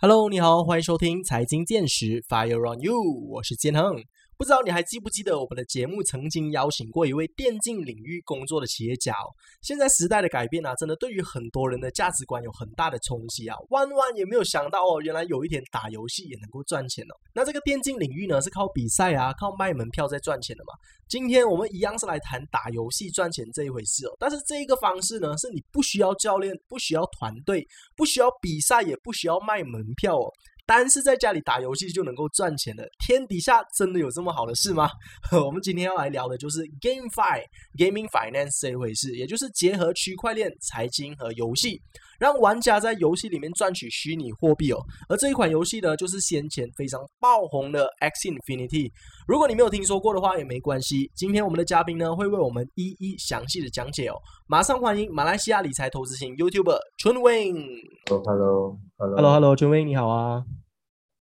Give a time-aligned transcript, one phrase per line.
[0.00, 3.96] Hello，你好，欢迎收听财经见识 Fire on You，我是建恒。
[4.38, 9.34] 不知道你还记不记得我们的节目曾经邀请过一位电竞领域工作的企业家哦？
[9.62, 13.56] 现在时代的改变啊，真的对于很多人的价值观有很大的冲击啊！
[13.70, 17.14] 万万也没有想到哦，原来有一天打游戏也能够赚钱哦。
[17.34, 20.72] 那这个电竞领域呢，是靠比赛啊，靠卖门票在赚钱的嘛？
[21.08, 24.16] 今天我们一样是来谈打游戏赚钱这一回事哦。
[24.20, 27.66] 但是这一个方式呢，是你不需要教练，不需要团队，
[27.96, 30.32] 不需要比赛，也不需要卖门票哦。
[30.68, 34.90] 单是在家里打游戏就能够赚钱的，天底下真的有这么好的事吗？
[35.42, 37.42] 我们今天要来聊的就是 GameFi
[37.78, 41.80] Gaming Finance 这一回事，也就是结合区块链、财经和游戏，
[42.20, 44.78] 让玩家在游戏里面赚取虚拟货币哦。
[45.08, 48.92] 而这一款游戏呢，就是先前非常爆红的 X Infinity。
[49.26, 51.10] 如果你没有听说过的话，也没关系。
[51.14, 54.20] 今天我们的嘉宾呢，会为我们一一详细的讲解哦。
[54.46, 57.80] 马上欢迎马来西亚理财投资型 YouTuber 春 Wing。
[58.06, 60.44] Hello，Hello，Hello，春 Wing 你好啊。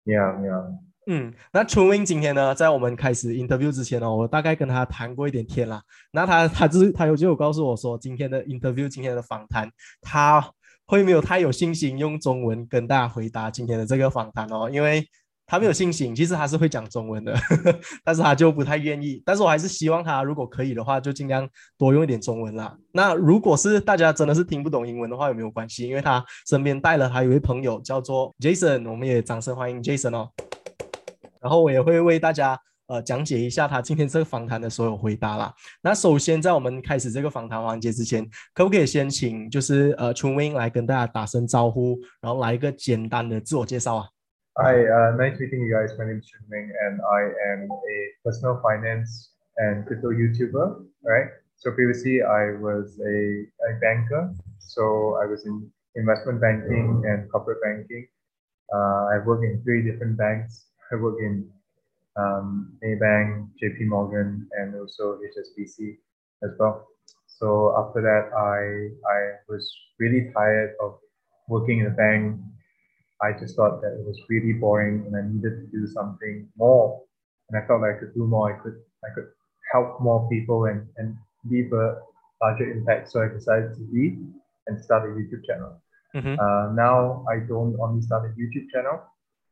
[0.04, 0.56] 你好，你好。
[1.06, 5.82] 嗯，那春英今天呢，在我们开始 interview 之前呢，我大概跟他谈过一点天啦。
[6.12, 10.44] 那他他就是他有就有告诉我说，今天的 interview，今天的访谈，他
[10.86, 15.08] 会没有太有信心用中文跟大家回答今天的这个访谈哦，因为。
[15.46, 17.34] 他没有信心，其实他是会讲中文的，
[18.02, 19.22] 但是他就不太愿意。
[19.24, 22.74] 但是我还是希望他，如果可以的话，就尽量多用一点中文啦。
[22.92, 30.30] 那如果是大家真的是听不懂英文的话，也没有关系，因为他身边带了他一位朋友叫做 Jason，我们也掌声欢迎 Jason 哦。
[31.40, 35.52] 然后我也会为大家呃讲解一下他今天这个访谈的所有回答啦。
[35.82, 44.06] 那首先在我们开始这个访谈环节之前，可不可以先请就是呃 Chun Wing 来跟大家打声招呼，然后来一个简单的自我介绍啊
[44.58, 45.96] ？Hi, uh, nice meeting you guys.
[45.96, 47.22] My name is Chun Weng, and I
[47.52, 50.84] am a personal finance and crypto YouTuber.
[51.02, 51.28] Right.
[51.56, 54.34] So previously, I was a, a banker.
[54.58, 58.06] So I was in investment banking and corporate banking.
[58.74, 60.66] Uh, I've worked in three different banks.
[60.92, 61.48] I work in
[62.16, 65.96] um, Maybank, JP Morgan, and also HSBC
[66.44, 66.88] as well.
[67.26, 69.64] So after that, I I was
[69.98, 70.98] really tired of
[71.48, 72.38] working in a bank
[73.22, 77.02] I just thought that it was really boring and I needed to do something more.
[77.48, 78.52] And I felt like I could do more.
[78.52, 79.28] I could I could
[79.72, 81.16] help more people and, and
[81.48, 81.98] leave a
[82.42, 83.10] larger impact.
[83.10, 84.18] So I decided to leave
[84.66, 85.80] and start a YouTube channel.
[86.14, 86.36] Mm-hmm.
[86.38, 89.00] Uh, now I don't only start a YouTube channel.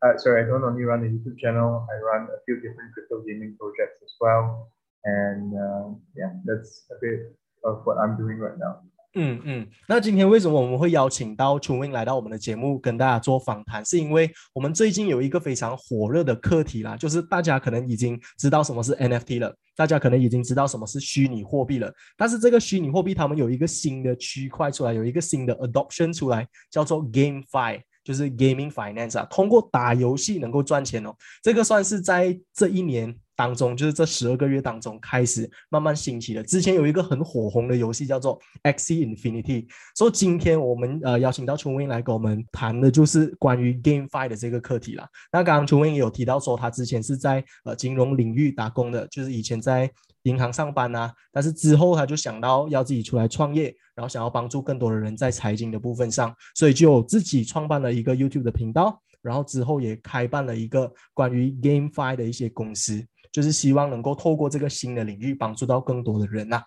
[0.02, 1.86] Uh, sorry, I don't only run a YouTube channel.
[1.92, 4.70] I run a few different crypto gaming projects as well.
[5.04, 8.80] And uh, yeah, that's a bit of what I'm doing right now.
[9.14, 13.84] 嗯嗯，那今天为什么我们会邀请到 c h u Wing 来到我们的节目跟大家做访谈？
[13.84, 21.92] 是因为我们最近有一个非常火热的课题啦，就是大家可能已经知道什么是 NFT 了，大家可能已经知道什么是虚拟货币了。
[22.16, 31.12] 但是这个虚拟货币他们有一个新的区块出来，有一个新的 adoption 出来，叫做 GameFi，就是 Gaming Finance 啊，通过打游戏能够赚钱哦。
[31.42, 33.18] 这个算是在这一年。
[33.40, 36.42] 当中就是这十二个月当中开始慢慢兴起的。
[36.42, 45.08] 之前有一个很火红的游戏叫做 X Infinity，所以今天我们呃邀请到春威来跟我们谈的就是关于 GameFi 的这个课题啦。
[45.32, 49.90] 那刚刚春威也有提到说，他之前是在呃金融领域打工的，就是以前在
[50.24, 63.02] 银行上班啊，但是之后他就想到要自己出来创业，然后想要帮助更多的人在财经的部分上，所以就自己创办了一个 YouTube 的频道，然后之后也开办了一个关于 GameFi 的一些公司。
[63.32, 66.62] 就是希望能够透过这个新的领域帮助到更多的人呐。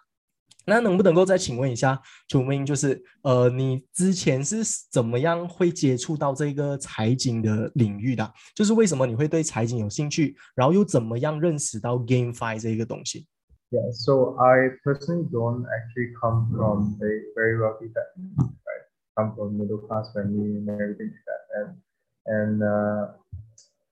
[0.65, 8.33] 那能不能够再请问一下楚明，就是呃，你之前是怎么样会接触到这个财经的领域的？
[8.55, 13.27] 就是为什么你会对财经有兴趣，然后又怎么样认识到 GameFi 这一个东西
[13.71, 18.87] ？Yeah, so I personally don't actually come from a very wealthy family, right?
[19.15, 21.75] Come from middle class family and everything like that, and
[22.23, 23.13] and uh,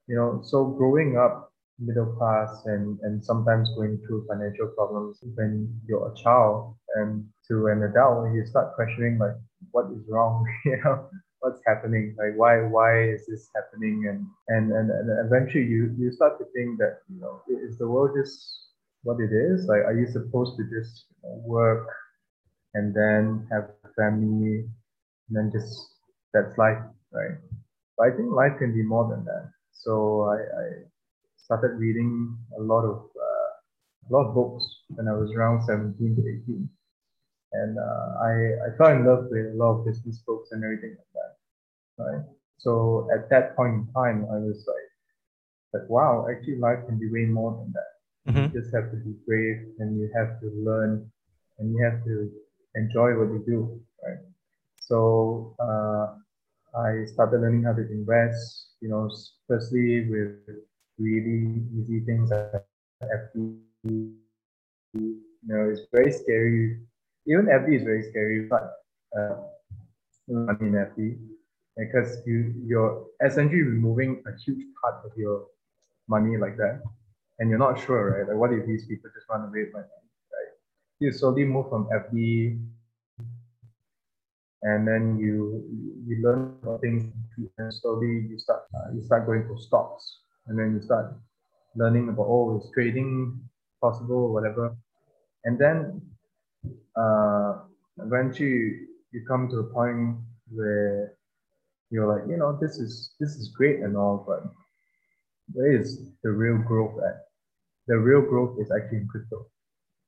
[0.06, 1.51] you know, so growing up.
[1.82, 7.68] Middle class and, and sometimes going through financial problems when you're a child and to
[7.68, 9.36] an adult you start questioning like
[9.72, 10.46] what is wrong?
[10.66, 11.10] You know
[11.40, 12.16] what's happening?
[12.18, 14.06] Like why why is this happening?
[14.10, 17.88] And and and, and eventually you you start to think that you know is the
[17.88, 18.70] world just
[19.04, 19.66] what it is?
[19.68, 21.88] Like are you supposed to just work
[22.74, 24.70] and then have family
[25.28, 25.96] and then just
[26.34, 26.82] that's life
[27.12, 27.38] right?
[27.98, 29.52] But i think life can be more than that.
[29.74, 30.66] So i, I
[31.52, 33.50] started reading a lot of uh,
[34.08, 34.64] a lot of books
[34.96, 36.70] when I was around 17 to 18.
[37.52, 38.32] And uh, I,
[38.66, 41.32] I fell in love with a lot of business books and everything like that.
[42.04, 42.26] Right.
[42.58, 47.12] So at that point in time, I was like, like wow, actually life can be
[47.12, 47.92] way more than that.
[48.32, 48.56] Mm-hmm.
[48.56, 51.12] You just have to be brave and you have to learn
[51.60, 52.32] and you have to
[52.76, 53.82] enjoy what you do.
[54.02, 54.24] Right.
[54.80, 56.16] So uh,
[56.80, 58.68] I started learning how to invest.
[58.80, 59.12] You know,
[59.48, 60.64] firstly with
[61.00, 62.66] really easy things like
[63.04, 63.60] FD.
[64.94, 66.80] You know, it's very scary.
[67.28, 68.74] Even FD is very scary, but
[69.18, 69.36] uh,
[70.28, 71.18] in FD
[71.78, 75.48] because you you're essentially removing a huge part of your
[76.08, 76.82] money like that,
[77.40, 78.28] and you're not sure, right?
[78.28, 80.52] Like, what if these people just run away with my money, right?
[81.00, 82.60] You slowly move from FD,
[84.64, 85.64] and then you
[86.08, 87.12] you learn things,
[87.58, 91.14] and slowly you start uh, you start going for stocks, and then you start
[91.76, 93.40] learning about oh, is trading
[93.82, 94.76] possible or whatever,
[95.46, 96.02] and then
[96.96, 97.60] uh,
[98.00, 100.18] eventually you come to a point
[100.52, 101.14] where
[101.90, 104.44] you're like, you know, this is this is great and all, but
[105.54, 107.26] where is the real growth at?
[107.88, 109.48] The real growth is actually in crypto.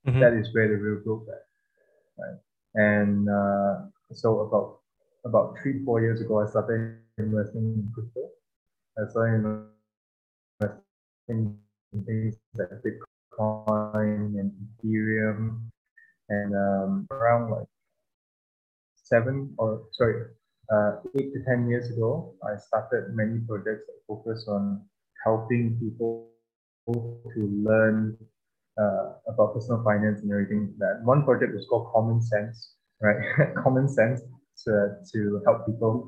[0.08, 0.20] Mm-hmm.
[0.20, 1.44] That is where the real growth at,
[2.18, 2.40] right?
[2.76, 4.80] And uh, so about
[5.26, 8.30] about three four years ago, I started investing in crypto.
[8.98, 9.46] I started
[11.30, 11.58] in
[12.06, 14.52] things like Bitcoin and
[14.84, 15.62] Ethereum,
[16.30, 17.68] and um, around like
[18.96, 20.26] seven or sorry
[20.72, 24.82] uh, eight to 10 years ago, I started many projects that focus on
[25.24, 26.30] helping people
[26.88, 28.18] to learn
[28.80, 30.74] uh, about personal finance and everything.
[30.80, 33.54] That one project was called Common Sense, right?
[33.64, 34.22] Common Sense
[34.66, 36.08] to, to help people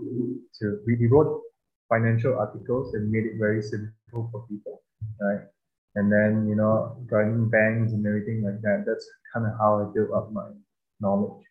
[0.62, 1.42] to we wrote
[1.90, 4.82] financial articles and made it very simple for people,
[5.21, 5.43] right?
[5.95, 8.85] And then you know, joining banks and everything like that.
[8.87, 10.47] That's kind of how I built up my
[11.01, 11.45] knowledge.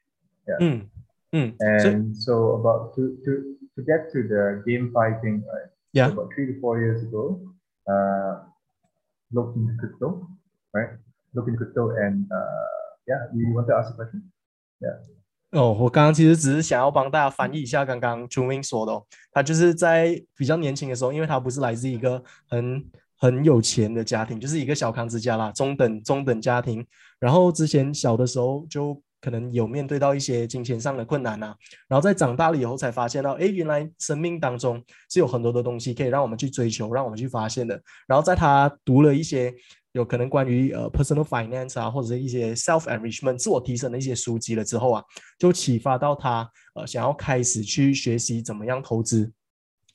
[0.48, 0.58] Yeah.
[0.60, 0.90] Mm.
[1.34, 1.56] Mm.
[1.60, 5.70] And so, so, about to, to to get to the GameFi thing, right?
[5.94, 6.08] Yeah.
[6.08, 7.40] So about three to four years ago,
[7.88, 8.46] uh,
[9.32, 10.28] looked into crypto,
[10.74, 10.98] right?
[11.36, 12.68] Looked into crypto, and uh,
[13.08, 14.32] yeah, you want to ask a question?
[14.82, 14.98] Yeah.
[15.52, 22.86] 哦，我刚刚其实只是想要帮大家翻译一下刚刚 Chun 说的、哦，他就是在比较年轻的时候，因为他不是来自一个很
[23.25, 26.87] 很有钱的家庭，就是一个小康之家啦，中等中等家庭。
[27.19, 31.55] 然后之前小的时候就可能有面对到一些金钱上的困难呐，
[31.89, 34.79] 然后在长大了以后才发现到，哎，原来生命当中
[35.11, 37.81] 是有很多的东西可以让我们去追求，让我们去发现的。
[38.07, 39.51] 然后在他读了一些
[39.93, 45.03] 有可能关于呃 personal finance 啊，或者是一些 self enrichment 自我提升的一些书籍了之后啊，
[45.39, 49.33] 就启发到他呃想要开始去学习怎么样投资，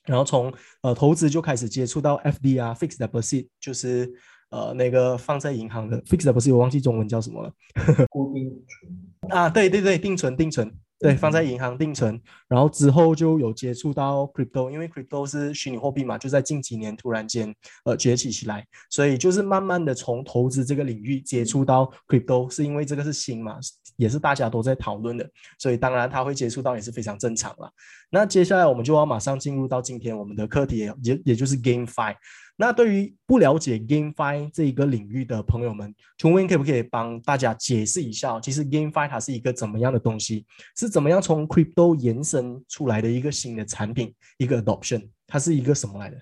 [0.04, 0.52] 然后从
[0.82, 4.12] 呃投资就开始接触到 FD 啊 fixed deposit 就是。
[4.52, 7.52] 呃，那个放在银行的 fixed deposit，我忘记中文叫什么了，
[8.10, 10.68] 固定存啊，对对对，定存定存，
[11.00, 17.54] 对，放在银行定存，然后之后就有接触到 crypto，因为 crypto 是虚拟货币嘛，就在近几年突然间
[17.86, 23.56] 呃崛起起来，所以就是慢慢的从投资这个领域接触到 crypto，是因为这个是新嘛，
[23.96, 25.26] 也是大家都在讨论的，
[25.58, 27.72] 所以当然他会接触到也是非常正常了。
[28.10, 32.14] 那接下来我们就要马上进入到今天我们的课题，也也就是 GameFi。
[32.60, 38.38] 那对于不了解 GameFi 这一个领域的朋友们，琼温可不可以帮大家解释一下？
[38.38, 40.44] 其实 GameFi 它是一个怎么样的东西？
[40.76, 45.08] 是怎么样从 Crypto 延伸出来的一个新的产品，一个 Adoption？
[45.26, 46.18] 它是一个什么来的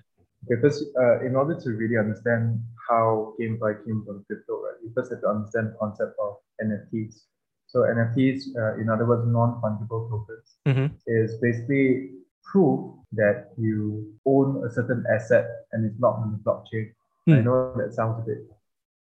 [0.47, 5.11] ？Because uh, in order to really understand how GameFi came from crypto, right, you first
[5.11, 7.25] have to understand the concept of NFTs.
[7.67, 10.95] So NFTs, uh, in other words, non-fungible tokens, mm-hmm.
[11.05, 12.11] is basically
[12.48, 16.92] proof that you own a certain asset and it's not on the blockchain.
[17.28, 17.38] Mm.
[17.38, 18.38] I know that sounds a bit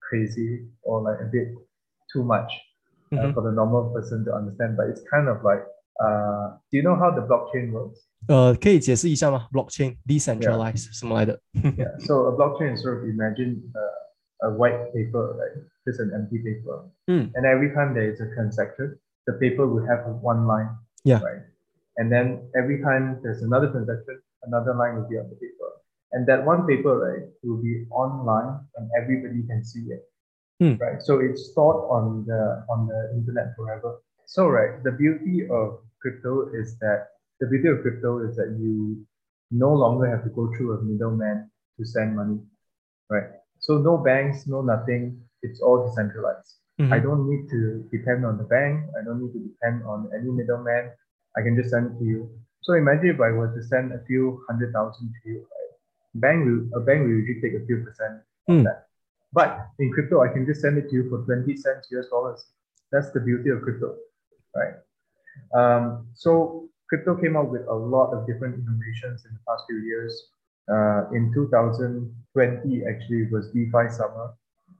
[0.00, 1.48] crazy or like a bit
[2.12, 2.50] too much
[3.12, 3.32] uh, mm-hmm.
[3.32, 5.62] for the normal person to understand, but it's kind of like,
[6.00, 8.00] uh, do you know how the blockchain works?
[8.28, 9.46] 呃，可以解释一下吗？
[9.52, 10.98] Blockchain decentralized yeah.
[10.98, 11.40] 什么来的？
[11.54, 15.52] Yeah, so a blockchain is sort of imagine uh, a white paper, right?
[15.86, 16.84] Just an empty paper.
[17.06, 17.30] Mm.
[17.34, 20.70] And every time there is a transaction, the paper will have one line.
[21.04, 21.20] Yeah.
[21.20, 21.42] Right.
[21.97, 25.69] And then every time there's another transaction, another line will be on the paper.
[26.11, 30.03] And that one paper, right, will be online and everybody can see it.
[30.59, 30.75] Hmm.
[30.81, 31.01] Right.
[31.01, 34.01] So it's stored on the on the internet forever.
[34.25, 37.07] So right, the beauty of crypto is that
[37.39, 39.05] the beauty of crypto is that you
[39.51, 42.39] no longer have to go through a middleman to send money.
[43.09, 43.29] Right.
[43.59, 45.19] So no banks, no nothing.
[45.41, 46.55] It's all decentralized.
[46.79, 46.93] Mm-hmm.
[46.93, 48.85] I don't need to depend on the bank.
[48.99, 50.91] I don't need to depend on any middleman.
[51.37, 52.29] I can just send it to you.
[52.61, 55.71] So imagine if I were to send a few hundred thousand to you, right?
[56.15, 58.63] Bank will a bank will usually take a few percent of mm.
[58.63, 58.87] that.
[59.33, 62.45] But in crypto, I can just send it to you for 20 cents US dollars.
[62.91, 63.95] That's the beauty of crypto,
[64.55, 64.75] right?
[65.53, 69.79] Um, so crypto came out with a lot of different innovations in the past few
[69.79, 70.13] years.
[70.71, 74.33] Uh, in 2020, actually, it was DeFi summer,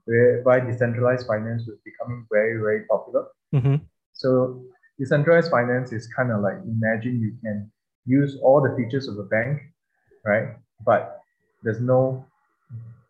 [0.04, 3.26] whereby decentralized finance was becoming very, very popular.
[3.52, 3.76] Mm-hmm.
[4.12, 4.64] So
[4.98, 7.70] decentralized finance is kind of like imagine you can
[8.06, 9.60] use all the features of a bank,
[10.24, 10.56] right?
[10.84, 11.20] But
[11.62, 12.24] there's no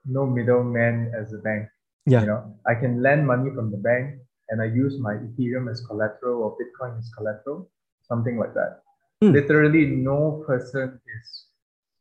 [0.07, 1.69] no middleman as a bank.
[2.07, 2.21] Yeah.
[2.21, 5.81] You know, I can lend money from the bank and I use my Ethereum as
[5.81, 7.71] collateral or Bitcoin as collateral,
[8.03, 8.83] something like that.
[9.23, 9.33] Mm.
[9.33, 11.47] Literally, no person is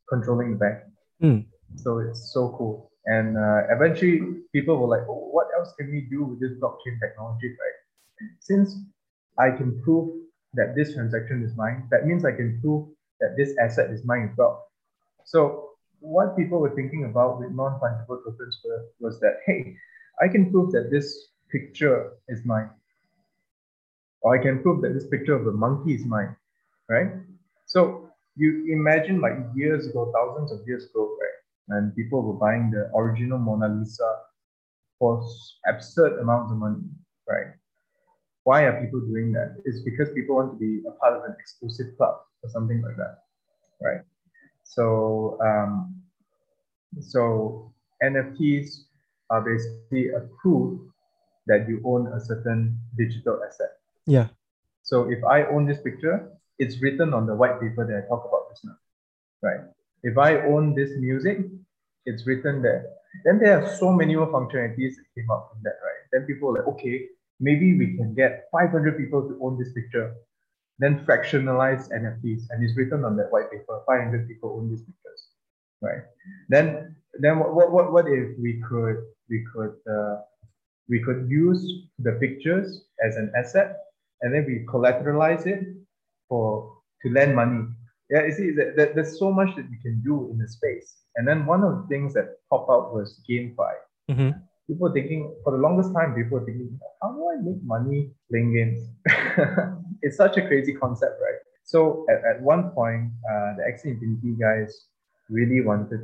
[0.09, 0.79] controlling the bank.
[1.21, 1.45] Mm.
[1.75, 2.91] So it's so cool.
[3.05, 4.21] And uh, eventually,
[4.53, 8.29] people were like, oh, what else can we do with this blockchain technology, right?
[8.39, 8.75] Since
[9.37, 10.15] I can prove
[10.53, 12.87] that this transaction is mine, that means I can prove
[13.19, 14.67] that this asset is mine as well.
[15.25, 19.75] So what people were thinking about with non-fungible tokens were, was that, hey,
[20.21, 22.69] I can prove that this picture is mine.
[24.21, 26.35] Or I can prove that this picture of the monkey is mine,
[26.89, 27.11] right?
[27.65, 31.77] So you imagine like years ago, thousands of years ago, right?
[31.77, 34.17] And people were buying the original Mona Lisa
[34.99, 35.25] for
[35.67, 36.81] absurd amounts of money,
[37.27, 37.47] right?
[38.43, 39.57] Why are people doing that?
[39.65, 42.97] It's because people want to be a part of an exclusive club or something like
[42.97, 43.23] that,
[43.81, 44.01] right?
[44.63, 46.01] So, um,
[46.99, 47.73] so
[48.03, 48.83] NFTs
[49.29, 50.79] are basically a proof
[51.47, 53.71] that you own a certain digital asset.
[54.05, 54.27] Yeah.
[54.81, 58.27] So if I own this picture, it's written on the white paper that I talked
[58.27, 58.75] about just now,
[59.41, 59.61] right?
[60.03, 61.39] If I own this music,
[62.05, 62.85] it's written there.
[63.23, 66.03] Then there are so many more functionalities that came up from that, right?
[66.11, 67.07] Then people are like, okay,
[67.39, 70.13] maybe we can get 500 people to own this picture.
[70.79, 73.81] Then fractionalize NFTs, and it's written on that white paper.
[73.85, 75.27] 500 people own these pictures,
[75.81, 76.01] right?
[76.49, 78.97] Then, then what, what, what if we could
[79.29, 80.17] we could uh,
[80.89, 83.77] we could use the pictures as an asset,
[84.21, 85.63] and then we collateralize it
[86.27, 86.73] for
[87.03, 87.65] to lend money.
[88.09, 90.97] Yeah, you see, that, that, there's so much that you can do in the space.
[91.15, 93.73] And then one of the things that popped out was GameFi.
[94.11, 94.29] Mm-hmm.
[94.67, 98.53] People thinking for the longest time, people were thinking, how do I make money playing
[98.53, 98.79] games?
[100.01, 101.39] it's such a crazy concept, right?
[101.63, 104.87] So at, at one point, uh, the Axie Infinity guys
[105.29, 106.01] really wanted.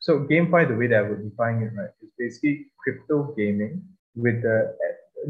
[0.00, 3.82] So GameFi, the way that I would define it, right, is basically crypto gaming
[4.14, 4.76] with the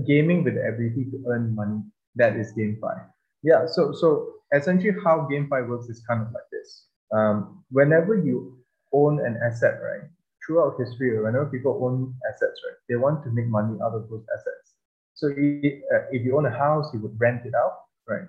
[0.06, 1.80] gaming with the ability to earn money.
[2.16, 3.04] That is GameFi.
[3.42, 3.66] Yeah.
[3.66, 6.87] So so essentially, how GameFi works is kind of like this.
[7.12, 8.58] Um, whenever you
[8.92, 10.08] own an asset, right,
[10.48, 14.24] throughout history, whenever people own assets, right, they want to make money out of those
[14.32, 14.72] assets.
[15.14, 18.26] So if, uh, if you own a house, you would rent it out, right?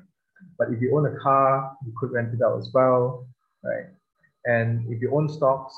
[0.57, 3.25] But if you own a car, you could rent it out as well,
[3.63, 3.88] right?
[4.45, 5.73] And if you own stocks,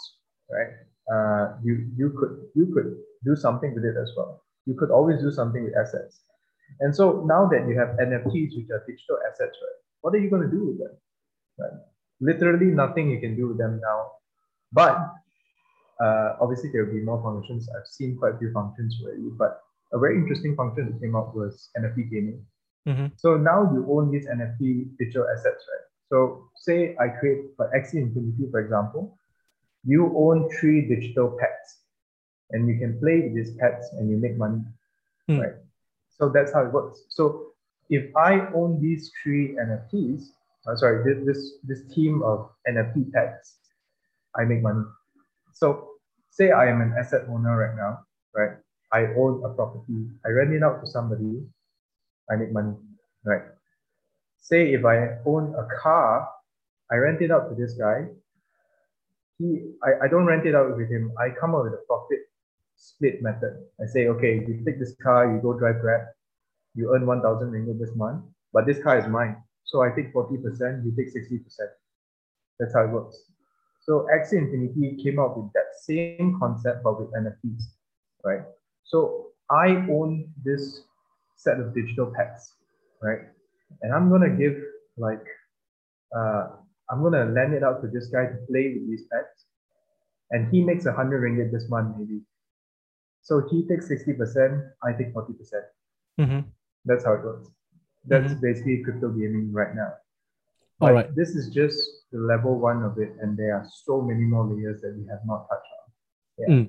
[0.49, 0.73] right,
[1.13, 4.43] uh, you you could you could do something with it as well.
[4.65, 6.21] You could always do something with assets.
[6.79, 10.29] And so now that you have NFTs, which are digital assets, right, what are you
[10.29, 10.95] going to do with them?
[11.59, 11.79] Right?
[12.21, 14.11] Literally nothing you can do with them now.
[14.71, 14.97] But
[16.01, 17.69] uh, obviously there will be more functions.
[17.77, 19.61] I've seen quite a few functions already, but
[19.93, 22.45] a very interesting function that came up was NFT gaming.
[22.87, 23.07] Mm-hmm.
[23.17, 25.85] So now you own these NFT digital assets, right?
[26.09, 29.17] So say I create for Axie Infinity, for example,
[29.83, 31.79] you own three digital pets
[32.51, 34.61] and you can play with these pets and you make money,
[35.29, 35.39] Mm.
[35.41, 35.55] right?
[36.09, 37.05] So that's how it works.
[37.09, 37.53] So
[37.89, 40.31] if I own these three NFTs,
[40.67, 43.57] uh, sorry, this, this this team of NFT pets,
[44.35, 44.85] I make money.
[45.53, 45.90] So
[46.31, 47.99] say I am an asset owner right now,
[48.33, 48.57] right?
[48.91, 51.43] I own a property, I rent it out to somebody,
[52.29, 52.75] I make money,
[53.23, 53.43] right?
[54.39, 56.27] Say if I own a car,
[56.91, 58.07] I rent it out to this guy.
[59.37, 61.11] He, I, I don't rent it out with him.
[61.19, 62.19] I come up with a profit
[62.75, 63.53] split method.
[63.81, 66.01] I say, okay, you take this car, you go drive Grab,
[66.75, 68.23] you earn 1,000 ringgit this month,
[68.53, 69.37] but this car is mine.
[69.63, 71.41] So I take 40%, you take 60%.
[72.59, 73.30] That's how it works.
[73.81, 77.63] So Axie Infinity came up with that same concept, but with NFTs,
[78.23, 78.41] right?
[78.83, 80.83] So I own this
[81.35, 82.53] set of digital pets,
[83.01, 83.21] right?
[83.81, 84.55] And I'm gonna give
[84.97, 85.25] like,
[86.15, 86.49] uh,
[86.91, 89.45] I'm gonna lend it out to this guy to play with these pets,
[90.29, 92.21] and he makes a hundred ringgit this month maybe.
[93.23, 95.65] So he takes sixty percent, I take forty percent.
[96.19, 96.41] Mm-hmm.
[96.85, 97.49] That's how it works.
[98.05, 99.93] That's basically crypto gaming right now.
[100.80, 101.14] All But right.
[101.14, 101.78] This is just
[102.10, 105.24] the level one of it, and there are so many more layers that we have
[105.26, 106.68] not touched on.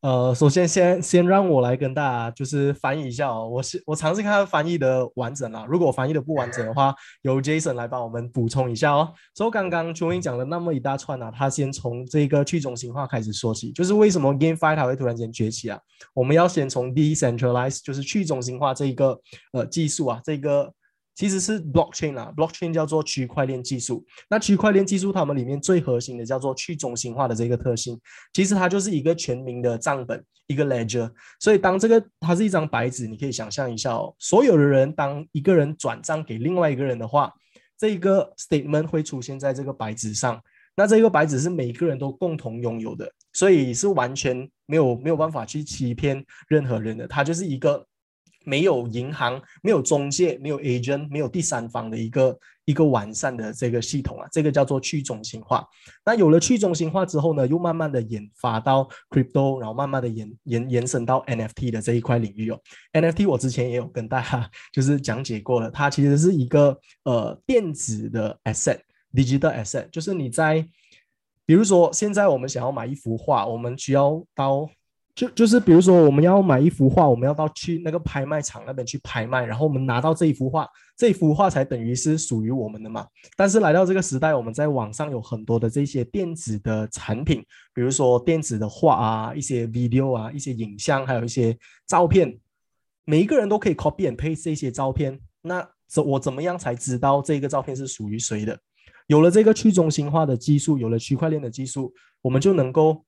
[0.00, 9.14] 呃，首先先先让我来跟大家就是翻译一下哦，我是我尝试看看翻译的完整啦，如果我翻译的不完整的话，由 Jason 来帮我们补充一下哦。
[9.34, 15.80] 所以刚刚 j o 讲的那么一大串啊，他先从这个去中心化开始说起，就是为什么 GameFi 它会突然间崛起啊？
[16.12, 19.18] 我们要先从 Decentralize，就是去中心化这一个
[19.52, 20.72] 呃技术啊，这个。
[21.19, 24.05] 其实是 blockchain 啊，blockchain 叫做区块链技术。
[24.29, 27.99] 那区块链技术它们里面最核心的叫做去中心化的这个特性，
[28.31, 31.11] 其实它就是一个全民的账本，一个 ledger。
[31.37, 37.33] 所以当这个它是一张白纸，你可以想象一下哦，所有的人当一个人转账给另外一个人的话，
[37.77, 40.41] 这一个 statement 会出现在这个白纸上。
[40.77, 47.05] 那这个白纸是每个人都共同拥有的，所以是完全没有没有办法去欺骗任何人的。
[47.05, 47.85] 它就是一个
[48.49, 54.27] 没有银行、没有中介、没有 agent、没有第三方的一个一个完善的这个系统啊。
[54.31, 55.63] 这个叫做去中心化。
[56.03, 62.59] 那有了去中心化之后呢，又慢慢的研发到 crypto，然后慢慢的延延延伸到 NFT 的这一块领域哦。
[62.93, 68.79] NFT 我之前也有跟大家 就是讲解过了，它其实是一个呃电子的 asset。
[69.11, 70.63] digital asset 就是你在，
[71.43, 74.69] 比如说现在我们想要买一幅画，我们需要到
[75.15, 83.05] 就就是比如说我们要买一幅画，我们要到去那个拍卖场那边去拍卖，然后我们拿到这一幅画，这一幅画才等于是属于我们的嘛。
[83.35, 92.39] 但是来到这个时代，我们在网上有很多的这些电子的产品，比如说电子的画啊，一些 video 啊，一些影像，还有一些照片，
[93.03, 95.19] 每一个人都可以 copy and paste 这些照片。
[95.41, 98.57] 那怎我怎么样才知道这个照片是属于谁的？
[99.07, 103.03] 有了这个去中心化的技术，有了区块链的技术，我们就能够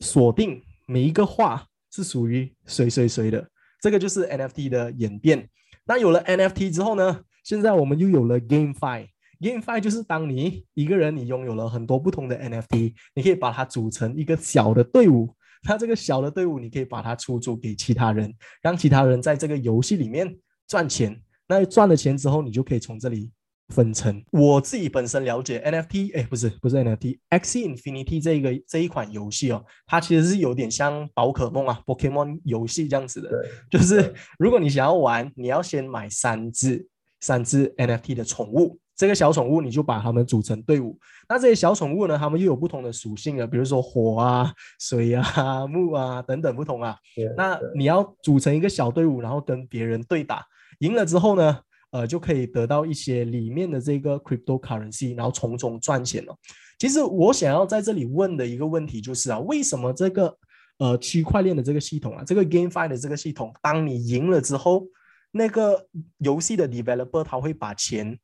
[0.00, 3.48] 锁定每一个画是属于谁谁谁的。
[3.80, 5.48] 这个就是 NFT 的演变。
[5.84, 7.22] 那有了 NFT 之后呢？
[7.44, 9.08] 现在我们又有了 GameFi。
[9.40, 15.34] GameFi 就是当你一个人，你拥有了很多不同的 NFT，你可以把它组成一个小的队伍。
[15.68, 20.34] 那这个小的队伍，你可以把它出租给其他人，让其他人在这个游戏里面
[20.66, 21.20] 赚钱。
[21.46, 23.30] 那赚了钱之后，你就可以从这里。
[23.68, 33.30] 分成我自己本身了解 NFT，哎，不是不是 NFT，X Infinity 这个这一款游戏哦，它其实是有点像宝可梦啊，Pokemon 游戏这样子的。
[33.70, 36.86] 就是如果你想要玩，你要先买三只
[37.20, 40.98] 三只 NFT 的宠物，这个小宠物你就把它们组成队伍。
[41.26, 46.96] 那这些小宠物呢，它们又有不同的属性啊，比如说火啊、水啊、 木啊等等不同啊。
[47.34, 50.44] 那你要组成一个小队伍，然后跟别人对打，
[50.80, 51.60] 赢了之后呢？
[51.94, 56.36] 呃，就可以得到一些里面的这个 cryptocurrency，然后从中赚钱了。
[56.76, 60.36] 其实我想要在这里问的一个问题就是啊，为什么这个
[60.78, 64.88] 呃区块链的这个系统啊，这个 GameFi 的这个系统，当你赢了之后，
[65.30, 65.86] 那个
[66.18, 68.18] 游戏的 developer 他会把钱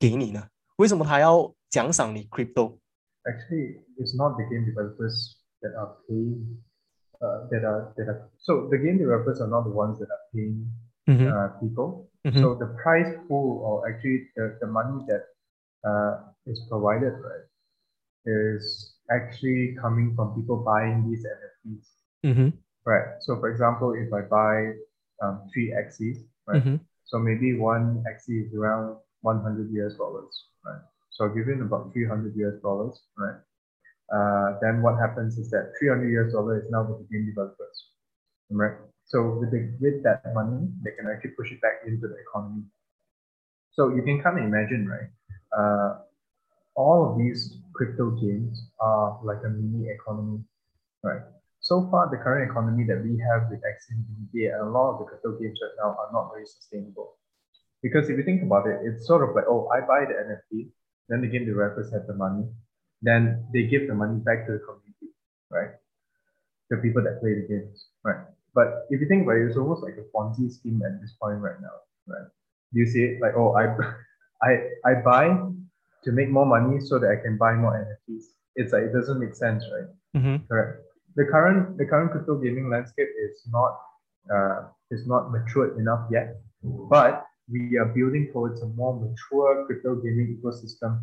[0.00, 0.44] 给你呢？
[0.78, 6.56] 为什么他要奖赏你 crypto？Actually, it's not the game developers that are paying,
[7.20, 10.24] uh, that are that are so the game developers are not the ones that are
[10.32, 10.66] paying
[11.06, 12.08] uh people.
[12.26, 12.38] Mm-hmm.
[12.38, 15.24] So the price pool, or actually the, the money that
[15.88, 17.46] uh, is provided, right,
[18.26, 21.86] is actually coming from people buying these NFTs.
[22.24, 22.48] Mm-hmm.
[22.84, 23.06] Right.
[23.20, 24.72] So for example, if I buy
[25.22, 26.76] um, three Axies, right, mm-hmm.
[27.04, 30.82] so maybe one axis is around 100 US dollars, right?
[31.10, 33.38] So given about 300 US dollars, right?
[34.12, 37.86] Uh, then what happens is that 300 US dollars is now with the game developers,
[38.50, 38.76] right?
[39.12, 42.64] So with, the, with that money, they can actually push it back into the economy.
[43.72, 45.12] So you can kind of imagine, right?
[45.52, 46.00] Uh,
[46.74, 50.40] all of these crypto games are like a mini economy,
[51.04, 51.20] right?
[51.60, 55.04] So far, the current economy that we have with XNVD and a lot of the
[55.04, 57.18] crypto games right now are not very sustainable.
[57.82, 60.68] Because if you think about it, it's sort of like, oh, I buy the NFT,
[61.10, 62.48] then the game developers have the money,
[63.02, 65.12] then they give the money back to the community,
[65.50, 65.76] right?
[66.70, 68.24] The people that play the games, right?
[68.54, 71.38] But if you think about it, it's almost like a Ponzi scheme at this point
[71.40, 71.72] right now,
[72.06, 72.28] right?
[72.72, 73.74] You see it like, oh, I,
[74.42, 75.38] I, I buy
[76.04, 78.24] to make more money so that I can buy more NFTs.
[78.56, 79.88] It's like it doesn't make sense, right?
[80.16, 80.46] Mm-hmm.
[80.46, 80.82] Correct.
[81.14, 83.78] The current the current crypto gaming landscape is not
[84.32, 89.96] uh, is not matured enough yet, but we are building towards a more mature crypto
[89.96, 91.02] gaming ecosystem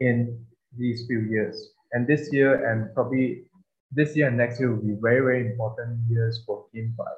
[0.00, 0.44] in
[0.76, 1.70] these few years.
[1.92, 3.44] And this year and probably
[3.93, 7.13] this year and next year will be very, very important years for GameFi.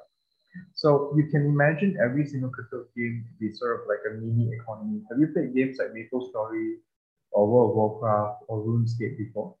[0.74, 4.50] So you can imagine every single crypto game to be sort of like a mini
[4.52, 5.02] economy.
[5.10, 6.78] Have you played games like Maple Story
[7.30, 9.56] or World of Warcraft or RuneScape before?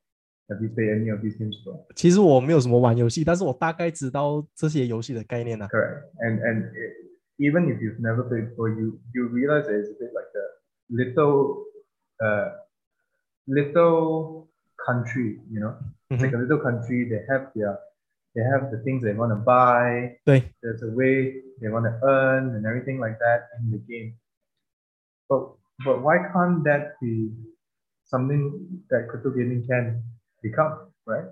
[0.50, 1.86] Have you played any of these games before?
[1.94, 5.66] 其实我没有什么玩游戏，但是我大概知道这些游戏的概念啊。
[5.68, 6.04] Correct.
[6.18, 6.92] And and it,
[7.38, 10.46] even if you've never played before, you you realize that it's a bit like a
[10.90, 11.64] little
[12.20, 12.50] uh
[13.46, 14.48] little
[14.86, 15.74] country, you know.
[16.11, 16.23] Mm-hmm.
[16.23, 17.77] Like a little country, they have their
[18.35, 20.15] they have the things they want to buy.
[20.61, 24.15] There's a way they want to earn and everything like that in the game.
[25.29, 25.51] But
[25.83, 27.31] but why can't that be
[28.05, 30.01] something that crypto gaming can
[30.41, 31.25] become, right?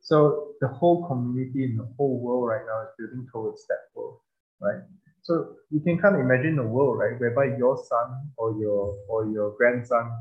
[0.00, 4.18] So the whole community in the whole world right now is building towards that world,
[4.60, 4.80] right?
[5.22, 9.26] So you can kind of imagine a world, right, whereby your son or your or
[9.26, 10.12] your grandson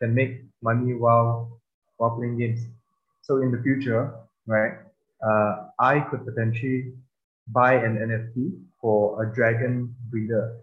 [0.00, 1.60] can make money while
[1.96, 2.60] while playing games.
[3.30, 4.12] So in the future,
[4.48, 4.72] right,
[5.24, 6.94] uh, I could potentially
[7.46, 10.56] buy an NFT for a dragon breeder,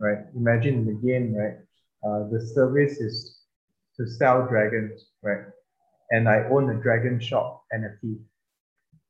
[0.00, 0.20] right?
[0.34, 1.58] Imagine in the game, right?
[2.04, 3.40] uh, the service is
[3.98, 5.44] to sell dragons, right?
[6.12, 8.16] And I own a dragon shop NFT.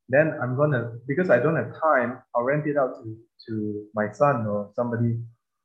[0.09, 4.11] Then I'm gonna because I don't have time, I'll rent it out to, to my
[4.11, 5.19] son or somebody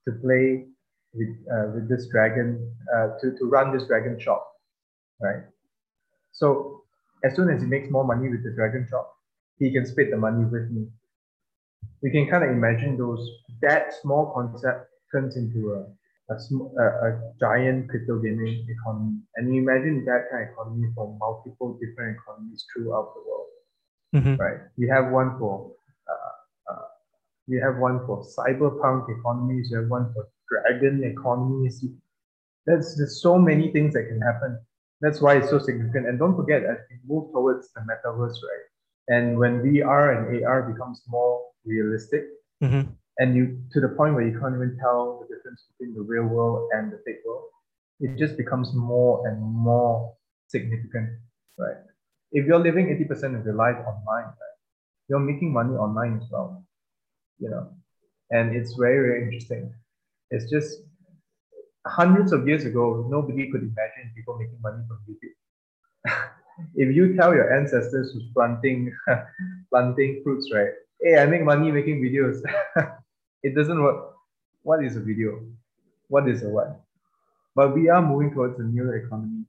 [0.07, 0.67] to play
[1.15, 4.47] with uh, with this dragon uh, to, to run this dragon shop,
[5.21, 5.43] right?
[6.33, 6.80] So
[7.25, 9.13] as soon as he makes more money with the dragon shop,
[9.59, 10.87] he can split the money with me.
[12.03, 13.29] We can kind of imagine those
[13.63, 15.87] that small concept turns into a
[16.31, 21.17] a, a, a giant crypto gaming economy, and you imagine that kind of economy for
[21.19, 23.47] multiple different economies throughout the world,
[24.15, 24.37] Mm-hmm.
[24.37, 24.61] right?
[24.77, 25.73] You have one for
[26.09, 26.87] uh, uh,
[27.47, 31.85] you have one for cyberpunk economies, you have one for dragon economies.
[32.67, 34.59] There's there's so many things that can happen.
[35.01, 36.07] That's why it's so significant.
[36.09, 38.67] And don't forget, as we move towards the metaverse, right?
[39.09, 42.25] And when VR and AR becomes more realistic,
[42.63, 42.91] Mm-hmm.
[43.19, 46.25] and you to the point where you can't even tell the difference between the real
[46.25, 47.45] world and the fake world,
[48.01, 50.15] it just becomes more and more
[50.49, 51.09] significant,
[51.59, 51.77] right?
[52.33, 54.57] If you're living 80% of your life online, right,
[55.09, 56.65] you're making money online as well,
[57.39, 57.69] you know,
[58.31, 59.73] and it's very, very interesting.
[60.31, 60.83] It's just
[61.87, 65.37] hundreds of years ago, nobody could imagine people making money from YouTube.
[66.75, 68.95] if you tell your ancestors who's planting
[69.71, 70.71] planting fruits, right?
[71.01, 72.41] Hey, I make money making videos.
[73.43, 74.15] it doesn't work.
[74.63, 75.41] What is a video?
[76.09, 76.81] What is a what?
[77.55, 79.45] But we are moving towards a new economy.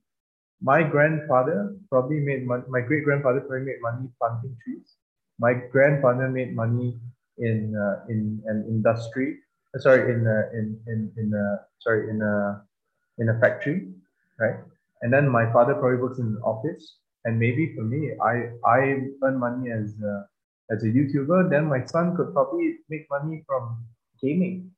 [0.61, 2.63] My grandfather probably made money.
[2.69, 4.95] My great grandfather probably made money planting trees.
[5.39, 6.99] My grandfather made money
[7.37, 9.39] in uh, in an industry.
[9.75, 12.63] Uh, sorry, in uh, in in in uh, sorry in a
[13.19, 13.87] in a factory,
[14.39, 14.55] right?
[15.01, 16.97] And then my father probably works in an office.
[17.25, 18.79] And maybe for me, I I
[19.23, 20.27] earn money as a,
[20.71, 21.49] as a YouTuber.
[21.49, 23.85] Then my son could probably make money from
[24.21, 24.71] gaming.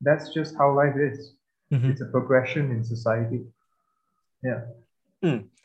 [0.00, 1.34] That's just how life is.
[1.72, 1.90] Mm-hmm.
[1.90, 3.44] It's a progression in society.
[4.42, 4.62] Yeah.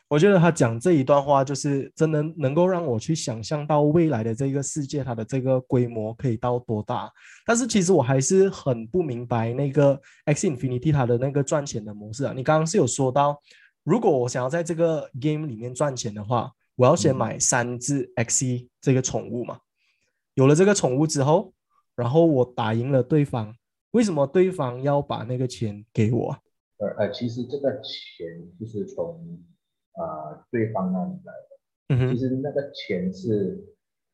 [0.08, 7.10] 我觉得他讲这一段话，就是真的能够让我去想象到未来的这个世界，它的这个规模可以到多大。
[7.46, 12.34] 但是其实我还是很不明白那个 X Infinity 它的那个赚钱的模式啊。
[12.36, 13.40] 你刚刚是有说到，
[13.84, 18.44] 如果我想要在这个 game 里面赚钱的话，我要先买三只 X
[18.82, 19.58] 这个宠物嘛。
[20.34, 21.54] 有了这个宠物之后，
[21.96, 23.54] 然后我打赢了对方，
[23.92, 26.36] 为什么对方要把那个钱给我
[26.98, 28.26] 呃，其实这个钱
[28.60, 29.40] 就是从
[29.94, 31.48] 呃对方那里来的。
[31.88, 33.62] 嗯，其实那个钱是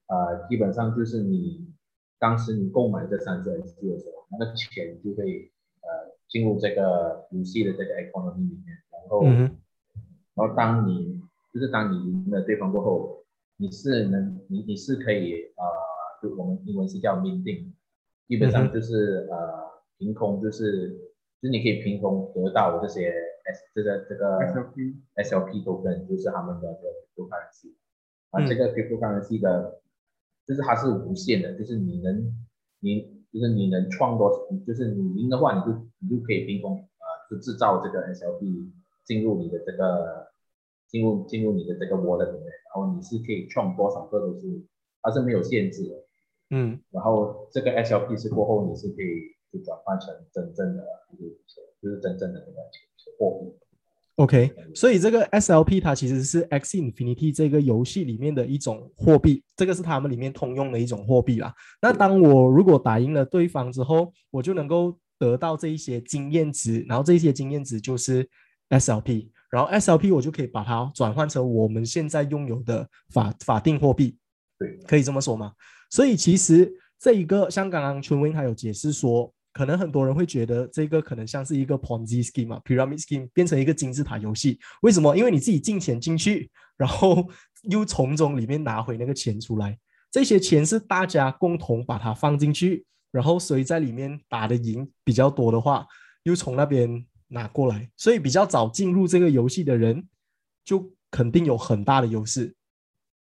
[0.08, 1.72] 呃基本上就是你
[2.18, 5.50] 当时你购买这三只 ST 的时候，那个钱就会
[5.82, 9.58] 呃进入这个游戏的这个 economy 里面，然后、嗯，
[10.34, 11.20] 然后当你
[11.52, 13.24] 就是当你赢了对方过后，
[13.56, 15.64] 你是能你你是可以呃
[16.22, 17.72] 就我们英文是叫 minting，
[18.26, 19.68] 基本嗯上就是、呃
[20.00, 20.90] 凭空就是
[21.42, 23.12] 就是你可以凭空得到这些
[23.50, 27.72] S 这个这个 SLP SLP token 就是他们的这个 cryptocurrency，
[28.30, 28.46] 啊，嗯。
[28.46, 29.80] 这个 cryptocurrency 的，
[30.46, 32.32] 就是它是无限的，就是你能
[32.80, 38.70] 你就是你能创多，就是你赢的话，你就你就可以凭空呃就制造这个 SLP
[39.04, 40.28] 进入你的这个
[40.86, 44.62] 进入进入你的这个 wallet 里面，然后你是可以创多少个都是
[45.02, 46.04] 它是没有限制的，
[46.50, 46.80] 嗯。
[46.90, 51.36] 然后这个 SLP 是过后你是可以就转换成真正的就是
[51.82, 52.60] 就是真正的那个
[53.18, 53.52] 货币。
[54.16, 61.54] OK，所以这个 SLP 它其实是 X Infinity 这个游戏里面的一种货币，这个是他们里面通用的一种货币啦。
[61.80, 68.28] 那当我如果打赢了对方之后，我就能够得到这一些经验值，然后这一些经验值就是
[68.70, 74.18] SLP，然后 SLP 我就可以把它转换成我们现在拥有的法法定货币，
[74.58, 75.52] 对，可以这么说吗？
[75.90, 84.56] 所以其实这一个像刚刚春威他有解释说，可能很多人会觉得这个可能像是一个 Ponzi scheme 嘛，pyramid scheme 变成一个金字塔游戏。
[84.82, 85.16] 为什么？
[85.16, 87.28] 因为你自己进钱进去，然后
[87.62, 89.76] 又从中里面拿回那个钱出来，
[90.12, 95.84] 这些钱是大家共同把它放进去，然后谁在里面打的赢比较多的话，
[96.22, 97.90] 又从那边拿过来。
[97.96, 100.06] 所以比较早进入这个游戏的人，
[100.64, 102.54] 就肯定有很大的优势。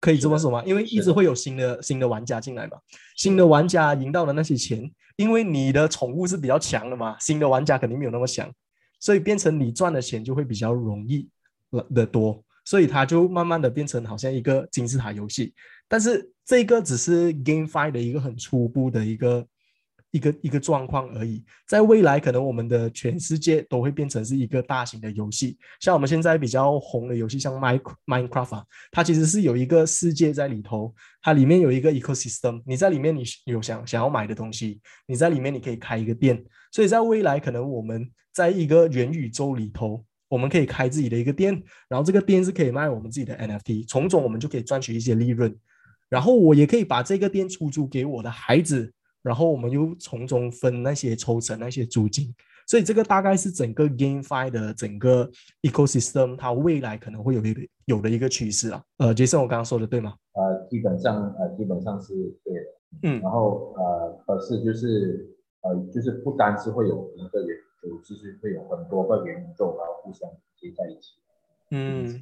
[0.01, 0.63] 可以这么说吗？
[0.65, 2.77] 因为一直会有新的新的玩家进来嘛，
[3.15, 8.52] 新的玩家赢到的那些钱，因为你的宠物是比较强的嘛，新的玩家肯定没有那么强，
[8.99, 11.30] 所以变成你赚的钱就会比较容易
[11.93, 15.54] 的多，所以它就慢慢的变成好像一个金字塔游戏。
[15.88, 19.45] 但是这个只是 GameFi 的一个很初步的一个
[20.13, 45.52] 一个一个状况而已，在未来可能我们的全世界都会变成是一个大型的游戏，像我们现在比较红的游戏，像 Mine Minecraft，它其实是有一个世界在里头，它里面有一个 ecosystem，你在里面你有想想要买的东西，你在里面你可以开一个店，所以在未来可能我们在一个元宇宙里头，我们可以开自己的一个店，然后这个店是可以卖我们自己的 NFT，从中我们就可以赚取一些利润，
[46.08, 48.93] 然后我也可以把这个店出租给我的孩子。
[49.23, 52.31] 然后我们又从中分那些抽成那些租金，
[52.67, 55.29] 所以这个大概是整个 GameFi 的整个
[55.62, 58.83] ecosystem 它未来可能会有一个有的一个趋势啊。
[58.97, 60.13] 呃，杰森，我刚刚说的对吗？
[60.33, 62.65] 呃，基本上呃基本上是对的。
[63.03, 65.25] 嗯，然后呃，可是就是
[65.62, 71.13] 呃就是不单是会有一个元宇宙，就是会有很多个元宇宙然后互相接在一起。
[71.71, 72.21] 嗯，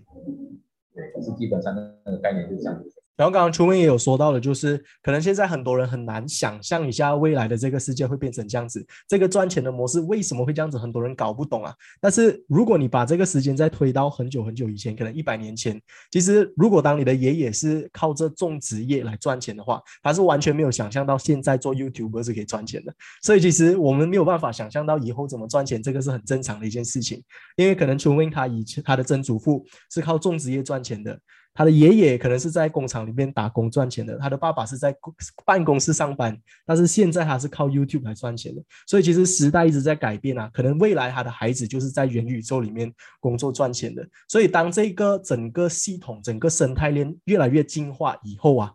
[0.94, 3.02] 对，可是基本上那个概念就这样子。
[3.18, 11.74] 然后刚刚春文也有说到的，就是可能现在很多人很难想象一下未来的这个世界会变成这样子，这个赚钱的模式为什么会这样子，很多人搞不懂啊。
[12.00, 22.94] 但是如果你把这个时间再推到很久很久以前，可能一百年前，其实如果当你的爷爷是靠这种职业来赚钱的话，他是完全没有想象到现在做 YouTube 是可以赚钱的。
[23.22, 27.22] 所以其实我们没有办法想象到以后怎么赚钱，这个是很正常的一件事情。
[27.56, 31.20] 因为可能春文他以前他的曾祖父是靠种植业赚钱的。
[31.54, 35.14] 他的爷爷可能是在工厂里面打工赚钱的，他的爸爸是在公
[35.46, 38.62] 办公室上班，但是现在他是靠 YouTube 来赚钱的。
[38.88, 44.08] 所以其实时代一直在改变啊，可能未来他的孩子就是在元宇宙里面工作赚钱的。
[44.28, 48.74] 所以当这个整个系统、整个生态链越来越进化以后啊。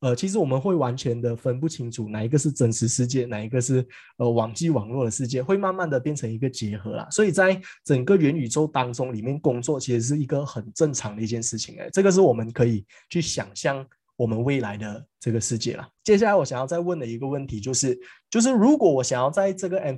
[0.00, 3.86] 呃，其实我们会完全的分不清楚哪一个是真实世界，哪一个是
[4.18, 7.08] 呃网际网络的世界，会慢慢的变成一个结合啦。
[7.10, 13.84] 所以在整个元宇宙当中里面工作，其实是一个很正常的一件事情哎，这个是我们可以去想象
[14.16, 15.88] 我们未来的这个世界啦。
[16.04, 19.96] 接下来我想要再问的一个问题就是，就是如果我想要在这个 M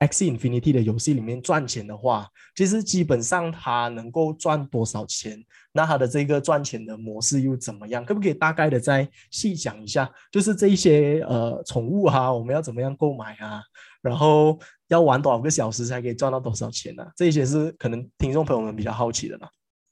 [0.00, 5.38] X Infinity 的游戏里面赚钱的话，其实基本上它能够赚多少钱？
[5.72, 8.04] 那它的这个赚钱的模式又怎么样？
[8.04, 10.10] 可不可以大概的再细讲一下？
[10.32, 13.62] 就是这一些呃宠物哈，我们要怎么样购买啊？
[14.00, 14.58] 然后
[14.88, 17.06] 要玩多少个小时才可以赚到多少钱呢？
[17.14, 19.48] 这些是可能听众朋友们比较好奇的嘛。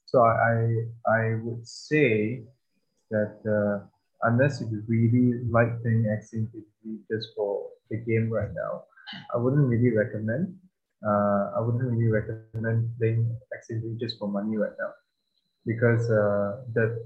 [0.07, 0.55] So I
[1.03, 2.45] I would say
[3.11, 3.37] that
[4.21, 8.85] unless you really like playing X Infinity just for the game right now.
[9.33, 10.55] I wouldn't really recommend.
[11.05, 14.91] Uh, I wouldn't really recommend playing Axie Infinity just for money right now,
[15.65, 16.99] because uh, the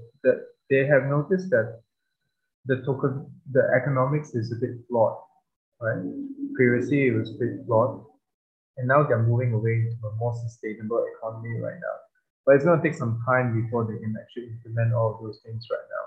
[0.70, 1.80] they have noticed that
[2.66, 5.18] the token the economics is a bit flawed,
[5.80, 6.02] right?
[6.56, 8.04] Previously it was a bit flawed,
[8.76, 11.96] and now they're moving away to a more sustainable economy right now.
[12.44, 15.40] But it's going to take some time before they can actually implement all of those
[15.44, 16.04] things right now.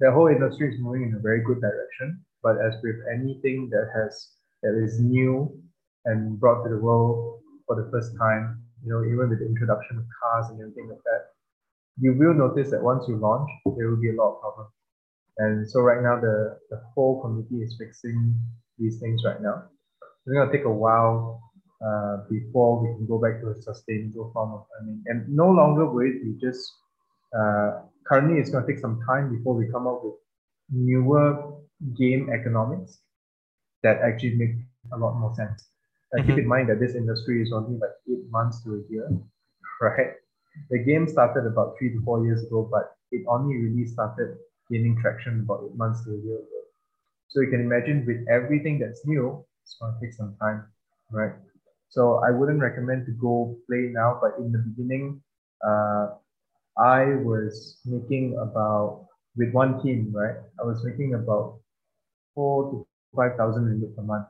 [0.00, 3.90] The whole industry is moving in a very good direction, but as with anything that
[3.94, 4.33] has
[4.64, 5.52] that is new
[6.06, 9.98] and brought to the world for the first time, you know, even with the introduction
[9.98, 11.36] of cars and everything like that,
[12.00, 14.72] you will notice that once you launch, there will be a lot of problems.
[15.38, 18.34] And so right now, the, the whole community is fixing
[18.78, 19.64] these things right now.
[20.26, 21.42] It's going to take a while
[21.84, 25.02] uh, before we can go back to a sustainable form of earning.
[25.06, 26.72] And no longer will it be just,
[27.36, 30.14] uh, currently it's going to take some time before we come up with
[30.70, 31.52] newer
[31.98, 33.00] game economics
[33.84, 34.56] that actually make
[34.92, 35.68] a lot more sense.
[36.12, 36.26] mm-hmm.
[36.26, 39.08] Keep in mind that this industry is only like eight months to a year,
[39.80, 40.14] right?
[40.70, 44.36] The game started about three to four years ago, but it only really started
[44.70, 46.60] gaining traction about eight months to a year ago.
[47.28, 50.64] So you can imagine with everything that's new, it's going to take some time,
[51.10, 51.34] right?
[51.90, 55.22] So I wouldn't recommend to go play now, but in the beginning,
[55.66, 56.08] uh,
[56.78, 60.36] I was making about with one team, right?
[60.60, 61.58] I was making about
[62.34, 64.26] four to 5,000 ringgit per month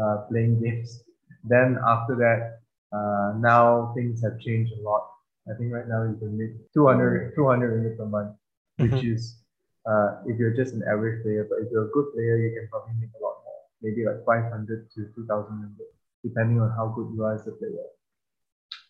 [0.00, 1.02] uh, playing games.
[1.44, 2.60] Then after that,
[2.92, 5.08] uh, now things have changed a lot.
[5.48, 8.34] I think right now you can make 200, 200 ringgit per month,
[8.78, 9.14] which mm-hmm.
[9.14, 9.38] is
[9.86, 11.46] uh, if you're just an average player.
[11.48, 14.24] But if you're a good player, you can probably make a lot more, maybe like
[14.26, 15.90] 500 to 2,000 ringgit,
[16.24, 17.86] depending on how good you are as a player.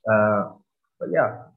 [0.08, 0.56] Uh,
[0.98, 1.52] but yeah,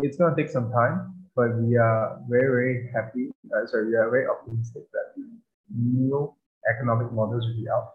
[0.00, 3.30] it's gonna take some time, but we are very very happy.
[3.48, 5.16] Uh, sorry, we are very optimistic that
[5.70, 6.34] new
[6.66, 7.86] economic models will be out,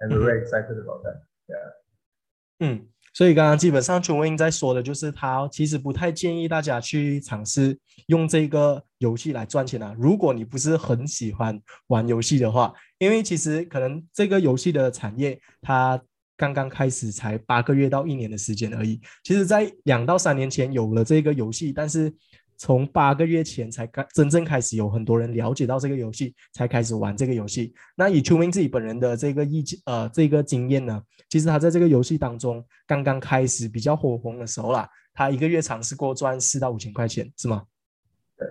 [0.00, 1.22] and we're very excited about that.
[1.46, 1.72] Yeah.
[2.60, 9.94] 嗯，所以刚刚基本上春文在说的就是，他其实不太建议大家去尝试用这个游戏来赚钱啊。
[9.98, 16.00] 如果你不是很喜欢玩游戏的话，因为其实可能这个游戏的产业它
[16.36, 19.00] 刚刚开始才八个月到一年的时间而已。
[19.22, 22.12] 其实，在两到三年前有了这个游戏，但是
[22.56, 27.74] 从八个月前才开真正开始有很多人了解到这个游戏，才开始玩这个游戏。
[27.96, 37.64] 那以秋明自己本人的这个意见，呃，这个经验呢，其实他在这个游戏当中刚刚开始比较火红的时候啦，他一个月尝试过赚四到五千块钱，是吗？
[38.36, 38.48] 对。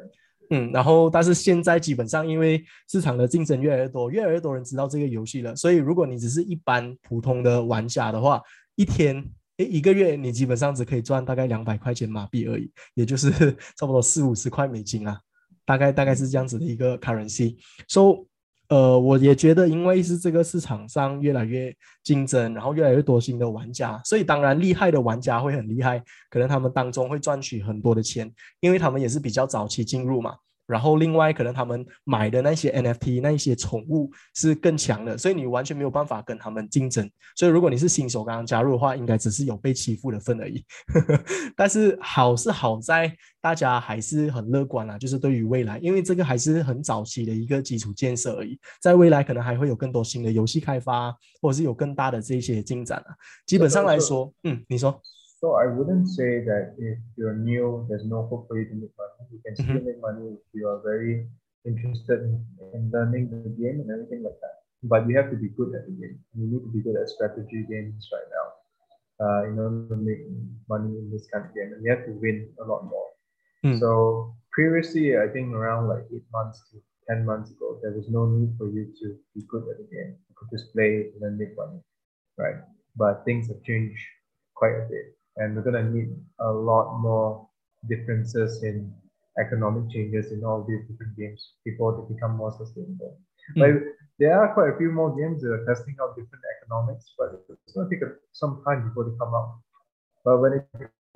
[0.50, 8.42] 嗯，然后但是现在基本上因为市场的竞争越来越多，越来越多人知道这个游戏了，所以如果你只是一般普通的玩家的话，
[8.76, 9.26] 一天。
[9.58, 13.30] 诶，一个月你基本上只可以赚大概两百块钱马币而已，也就是
[13.78, 15.20] 差不多四五十块美金啊，
[15.66, 17.58] 大概大概是这样子的一个 currency。
[17.88, 18.26] So，
[18.70, 30.36] 呃，我也觉得，因为是这个市场上越来越竞争，然后越来越多新的玩家，所以当然厉害的玩家会很厉害，可能他们当中会赚取很多的钱，因为他们也是比较早期进入嘛。
[30.73, 37.07] 然后另外可能他们买的那些 NFT 那一些宠物是更强的，所以你完全没有办法跟他们竞争。
[37.36, 40.65] 所以如果你是新手刚刚加入的话，应该只是有被欺负的份而已。
[41.55, 53.13] 但是好是好在大家还是很乐观啊，就是对于未来，因为这个还是很早期的一个基础建设而已，在未来可能还会有更多新的游戏开发，或者是有更大的这些进展啊。
[53.45, 54.99] 基本上来说，嗯，你说。
[55.43, 59.27] So I wouldn't say that if you're new, there's no hope for you to make money.
[59.27, 59.91] You can still mm-hmm.
[59.91, 61.27] make money if you are very
[61.67, 62.39] interested in,
[62.73, 64.63] in learning the game and everything like that.
[64.84, 66.15] But you have to be good at the game.
[66.32, 68.47] You need to be good at strategy games right now.
[69.19, 70.23] Uh, in order to make
[70.69, 73.08] money in this kind of game, and you have to win a lot more.
[73.65, 73.79] Mm.
[73.82, 76.79] So previously, I think around like eight months to
[77.12, 80.15] ten months ago, there was no need for you to be good at the game.
[80.15, 81.84] You could just play and then make money,
[82.38, 82.63] right?
[82.95, 83.99] But things have changed
[84.56, 87.48] quite a bit and we're going to need a lot more
[87.89, 88.93] differences in
[89.39, 93.17] economic changes in all these different games before they become more sustainable.
[93.56, 93.62] Mm.
[93.62, 93.84] Like
[94.19, 97.74] there are quite a few more games that are testing out different economics, but it's
[97.74, 99.60] going to take some time before they come out.
[100.24, 100.65] But when it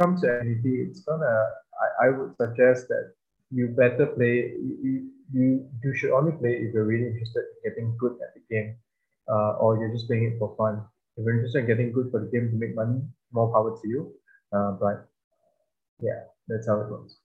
[0.01, 1.47] comes to NFT, it's gonna.
[1.79, 3.13] I, I would suggest that
[3.51, 4.53] you better play.
[4.83, 8.41] You, you you should only play if you're really interested in getting good at the
[8.53, 8.75] game,
[9.29, 10.83] uh, or you're just playing it for fun.
[11.15, 13.88] If you're interested in getting good for the game to make money, more power to
[13.88, 14.12] you.
[14.50, 15.06] Uh, but
[15.98, 17.16] yeah, that's how it works.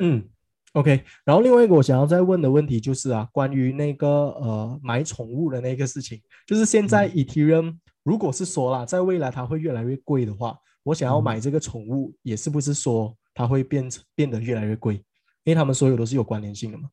[0.00, 0.28] 嗯，
[0.72, 1.04] OK。
[1.24, 14.96] 然后另外一个我想要再问的问题就是啊，关于那个呃买宠物的那个事情，就是现在 Ethereum 如果是说啦，在未来它会越来越贵的话，我想要买这个宠物，也是不是说它会变成变得越来越贵？
[15.44, 16.90] 因为他们所有都是有关联性的嘛。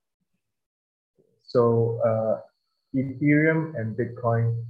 [1.43, 2.41] So, uh,
[2.93, 4.65] Ethereum and Bitcoin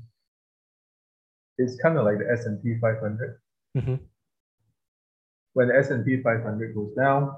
[1.57, 3.39] is kind of like the S&P 500.
[3.76, 3.94] Mm-hmm.
[5.52, 7.36] When the S&P 500 goes down,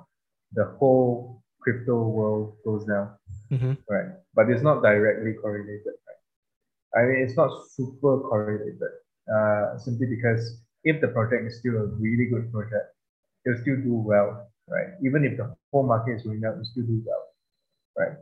[0.52, 3.14] the whole crypto world goes down,
[3.50, 3.74] mm-hmm.
[3.90, 4.14] right?
[4.34, 7.02] But it's not directly correlated, right?
[7.02, 8.78] I mean, it's not super correlated,
[9.32, 12.94] uh, simply because if the project is still a really good project,
[13.44, 14.94] it'll still do well, right?
[15.04, 17.24] Even if the whole market is going down, it'll still do well,
[17.96, 18.16] right?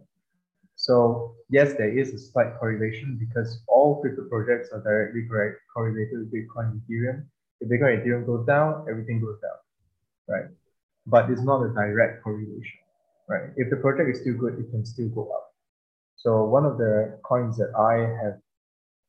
[0.77, 5.27] So yes, there is a slight correlation because all crypto projects are directly
[5.73, 7.25] correlated with Bitcoin and Ethereum.
[7.61, 9.59] If Bitcoin Ethereum goes down, everything goes down,
[10.29, 10.51] right?
[11.07, 12.81] But it's not a direct correlation,
[13.29, 13.51] right?
[13.57, 15.55] If the project is still good, it can still go up.
[16.17, 18.41] So one of the coins that I have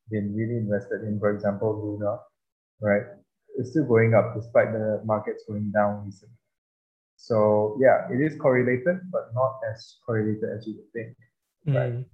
[0.10, 2.20] been really invested in, for example, Luna,
[2.82, 3.04] right?
[3.58, 6.36] It's still going up despite the markets going down recently.
[7.18, 11.18] So yeah, it is correlated, but not as correlated as you would think,
[11.76, 11.94] right?
[11.94, 12.06] Mm.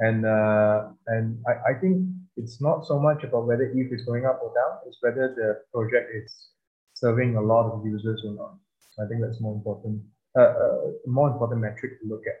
[0.00, 4.24] And uh, and I, I think it's not so much about whether ETH is going
[4.24, 6.48] up or down, it's whether the project is
[6.94, 8.54] serving a lot of users or not.
[9.02, 10.02] I think that's more important,
[10.38, 12.38] uh, uh, more important metric to look at.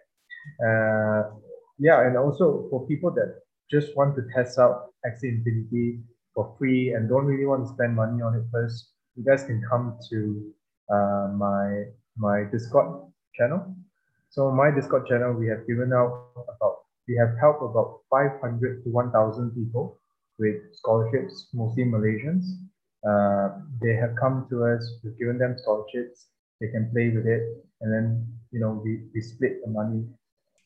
[0.66, 1.30] Uh,
[1.78, 6.00] yeah, and also for people that just want to test out Axie Infinity
[6.34, 9.62] for free and don't really want to spend money on it first, you guys can
[9.68, 10.52] come to
[10.92, 11.84] uh, my
[12.16, 13.74] my Discord channel.
[14.30, 16.76] So my Discord channel, we have given out about
[17.09, 19.99] we have helped about 500 to 1,000 people
[20.37, 22.43] with scholarships, mostly Malaysians.
[23.03, 26.27] Uh, they have come to us, we've given them scholarships,
[26.59, 27.43] they can play with it,
[27.81, 30.03] and then, you know, we, we split the money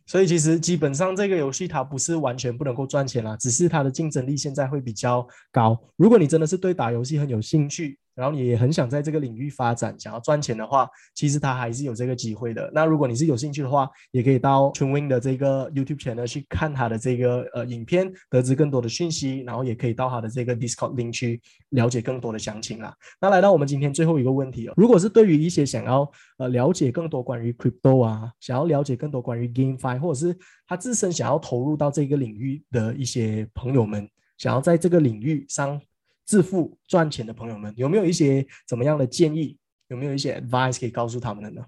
[0.06, 5.80] 所以其实基本上这个游戏它不是完全不能够赚钱啦，只是它的竞争力现在会比较高。
[5.98, 12.71] 如果你真的是对打游戏很有兴趣， 然后你也很想在这个领域发展，想要赚钱的话，其实他还是有这个机会的。
[12.73, 22.95] 那如果你是有兴趣的话，也可以到 t w i n 的这个 YouTube channel 去看他的这个呃影片，得知更多的讯息，然后也可以到他的这个 Discord link 去了解更多的详情啦。
[23.21, 26.09] 那来到我们今天最后一个问题哦，如果是对于一些想要
[26.39, 30.37] 呃了解更多关于 Crypto 啊，想要了解更多关于 GameFi，或者是
[30.67, 34.09] 他自身想要投入到这个领域的一些朋友们，
[34.39, 35.81] 想要在这个领域上。
[36.27, 39.59] 致富赚钱的朋友们，有没有一些怎么样的建议？
[39.89, 41.65] 有没有一些 advice 可以告诉他们的呢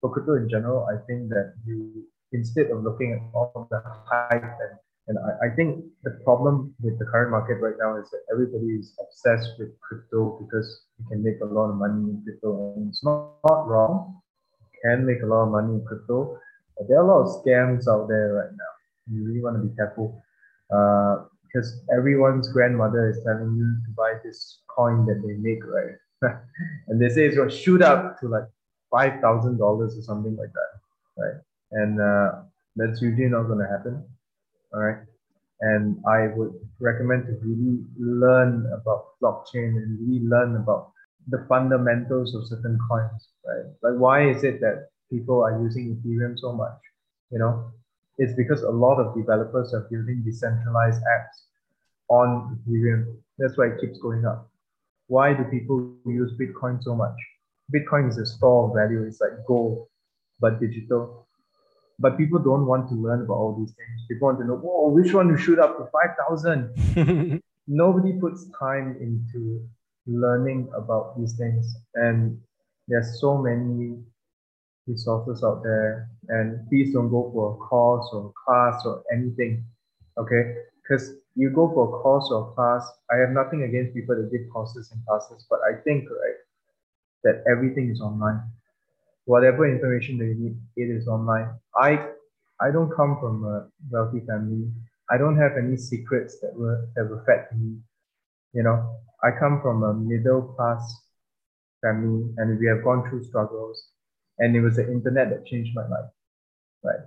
[0.00, 4.42] for crypto in general, I think that you instead of looking at all the hype
[4.42, 4.78] and
[5.08, 8.78] and I, I think the problem with the current market right now is that everybody
[8.78, 12.74] is obsessed with crypto because you can make a lot of money in crypto.
[12.76, 14.22] And it's not, not wrong.
[14.60, 16.38] You can make a lot of money in crypto.
[16.78, 18.72] But there are a lot of scams out there right now.
[19.10, 20.22] You really want to be careful.
[20.70, 25.96] Uh, because everyone's grandmother is telling you to buy this coin that they make, right?
[26.88, 28.44] and they say it's going to shoot up to like
[28.90, 31.40] five thousand dollars or something like that, right?
[31.72, 32.42] And uh,
[32.76, 34.04] that's usually not going to happen
[34.72, 34.98] all right?
[35.60, 40.90] And I would recommend to really learn about blockchain and really learn about
[41.28, 43.66] the fundamentals of certain coins, right?
[43.82, 46.78] Like why is it that people are using Ethereum so much?
[47.30, 47.70] You know,
[48.22, 51.36] it's because a lot of developers are building decentralized apps
[52.08, 53.16] on Ethereum.
[53.38, 54.48] That's why it keeps going up.
[55.08, 57.16] Why do people use Bitcoin so much?
[57.74, 59.02] Bitcoin is a store of value.
[59.02, 59.88] It's like gold,
[60.38, 61.26] but digital.
[61.98, 64.06] But people don't want to learn about all these things.
[64.08, 67.42] People want to know, oh, which one to shoot up to 5,000.
[67.66, 69.66] Nobody puts time into
[70.06, 71.74] learning about these things.
[71.96, 72.40] And
[72.86, 73.98] there's so many
[74.86, 76.08] resources out there.
[76.28, 79.64] And please don't go for a course or class or anything.
[80.18, 80.54] Okay?
[80.82, 84.50] Because you go for a course or class, I have nothing against people that give
[84.52, 86.40] courses and classes, but I think right
[87.24, 88.42] that everything is online
[89.24, 91.48] whatever information that you need, it is online.
[91.76, 92.08] I
[92.60, 94.70] I don't come from a wealthy family.
[95.10, 97.78] I don't have any secrets that were that were fed to me.
[98.52, 100.82] You know, I come from a middle class
[101.80, 103.88] family, and we have gone through struggles.
[104.38, 106.10] And it was the internet that changed my life.
[106.82, 107.00] Right?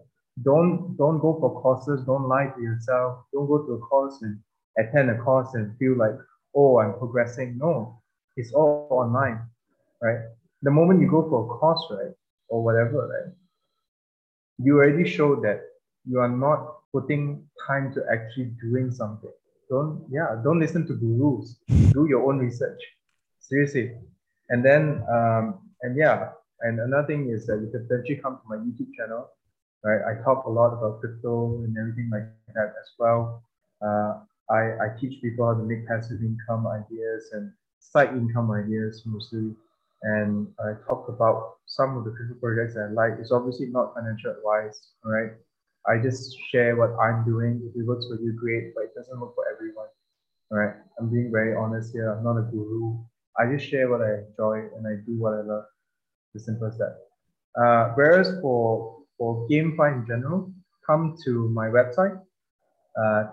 [0.43, 2.05] Don't don't go for courses.
[2.05, 3.25] Don't lie to yourself.
[3.33, 4.39] Don't go to a course and
[4.77, 6.15] attend a course and feel like,
[6.53, 7.57] oh, I'm progressing.
[7.57, 8.01] No,
[8.35, 9.41] it's all online.
[10.01, 10.19] Right?
[10.65, 12.13] the moment you go for a course, right,
[12.49, 13.33] or whatever, right,
[14.57, 15.61] you already show that
[16.05, 19.31] you are not putting time to actually doing something.
[19.69, 21.57] Don't, yeah, don't listen to gurus.
[21.93, 22.81] Do your own research.
[23.39, 23.93] Seriously.
[24.49, 26.29] And then, um, and yeah,
[26.61, 29.29] and another thing is that you can potentially come to my YouTube channel,
[29.83, 30.01] right?
[30.07, 33.43] I talk a lot about crypto and everything like that as well.
[33.81, 39.03] Uh, I, I teach people how to make passive income ideas and side income ideas
[39.05, 39.55] mostly
[40.05, 43.13] and I talk about some of the crypto projects I like.
[43.19, 45.31] It's obviously not financial advice, right?
[45.87, 47.61] I just share what I'm doing.
[47.65, 49.87] If it works for you, great, but it doesn't work for everyone,
[50.51, 50.75] right?
[50.99, 52.11] I'm being very honest here.
[52.11, 52.97] I'm not a guru.
[53.37, 55.65] I just share what I enjoy and I do what I love.
[56.39, 56.97] Simple as that.
[57.55, 60.51] Uh, whereas for for GameFi in general,
[60.85, 62.19] come to my website,
[62.97, 63.23] uh.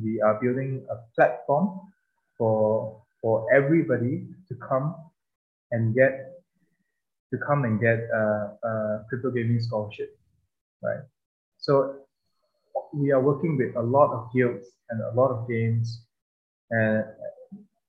[0.00, 1.80] We are building a platform
[2.36, 4.94] for for everybody to come
[5.72, 6.38] and get
[7.32, 10.16] to come and get a, a crypto gaming scholarship,
[10.82, 11.02] right?
[11.58, 11.96] So
[12.94, 16.04] we are working with a lot of guilds and a lot of games,
[16.70, 17.04] and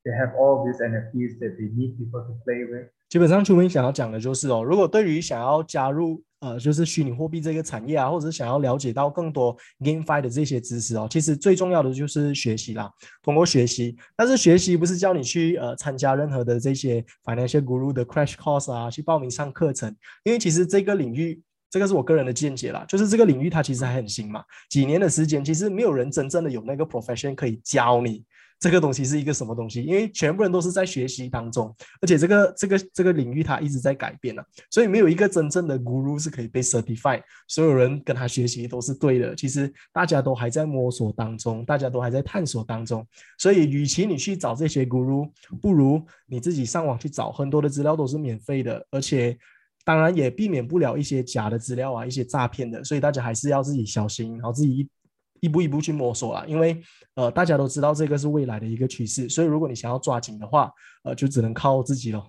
[0.05, 2.89] they have all these NFTs that they need people to play with.
[3.09, 12.89] 基本上，秋明想要讲的就是哦，如果对于想要加入呃，就是虚拟货币这个产业啊，或者是想要了解到更多 GameFi 的这些知识哦，其实最重要的就是学习啦。
[13.23, 19.93] 通过学习，但是学习不是叫你去呃参加任何的这些 Financial Guru 的 Crash Course 啊，去报名上课程，
[20.23, 28.23] 因为其实这个领域，这个是我个人的见解啦，就是这个领域它其实还很新嘛，几年的时间，其实没有人真正的有那个 profession 可以教你。
[28.59, 29.81] 这个东西是一个什么东西？
[29.81, 39.33] 因为全部人都是在学习当中，而且这个这个这个领域它一直在改变了，所以没有一个真正的 guru 是可以被 certify，所有人跟他学习都是对的。
[39.33, 43.07] 其实大家都还在摸索当中，大家都还在探索当中，
[43.37, 45.31] 所以与其你去找这些 guru，
[45.61, 49.37] 不如你自己上网去找，很多的资料都是免费的，而且
[49.85, 54.89] 当然也避免不了一些假的资料啊，一些诈骗的，所以大家还是要自己小心，然后自己一。
[55.41, 56.81] 一步一步去摸索啦，因为
[57.15, 60.71] 呃大家都知道这个是未来的一个趋势，所以如果你想要抓紧的话，
[61.03, 62.23] 呃就只能靠自己了。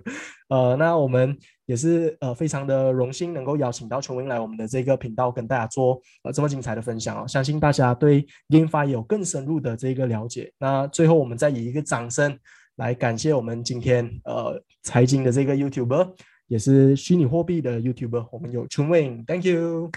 [0.48, 1.36] 呃，那我们
[1.66, 10.52] 也是呃非常的荣幸能够邀请到琼英来我们的这个频道跟大家做呃这么精彩的分享哦，相信大家对 GameFi 有更深入的这个了解。
[10.58, 12.38] 那最后我们再以一个掌声
[12.76, 16.14] 来感谢我们今天呃财经的这个 YouTuber，
[16.48, 19.90] 也是虚拟货币的 YouTuber，我们有琼英，Thank you。